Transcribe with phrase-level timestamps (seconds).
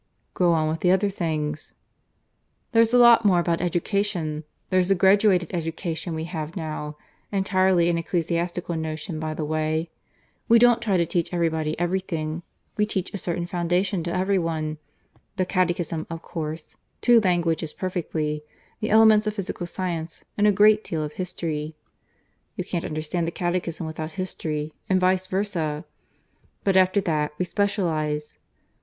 [0.33, 1.75] "Go on with the other things."
[2.71, 4.45] "There's a lot more about education.
[4.71, 6.97] There's the graduated education we have now
[7.31, 9.91] (entirely an ecclesiastical notion, by the way).
[10.47, 12.41] We don't try to teach everybody everything.
[12.77, 14.79] We teach a certain foundation to every one
[15.35, 18.41] the Catechism, of course, two languages perfectly,
[18.79, 21.75] the elements of physical science, and a great deal of history.
[22.55, 25.85] (You can't understand the Catechism without history, and vice versa);
[26.63, 28.39] but after that we specialize.